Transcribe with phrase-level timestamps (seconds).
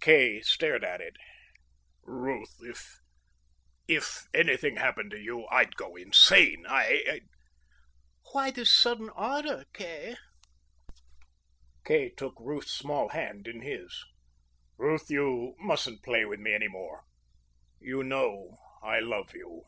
[0.00, 1.16] Kay stared at it.
[2.04, 3.00] "Ruth, if
[3.88, 6.64] if anything happened to you I'd go insane.
[6.64, 7.22] I'd"
[8.30, 10.14] "Why this sudden ardor, Kay?"
[11.84, 14.04] Kay took Ruth's small hand in his.
[14.78, 17.02] "Ruth, you mustn't play with me any more.
[17.80, 19.64] You know I love you.